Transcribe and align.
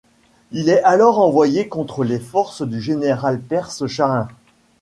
Il 0.51 0.69
est 0.69 0.81
alors 0.81 1.19
envoyé 1.19 1.67
contre 1.69 2.03
les 2.03 2.17
forces 2.17 2.63
du 2.63 2.81
général 2.81 3.39
perse 3.39 3.85
Shahin. 3.85 4.27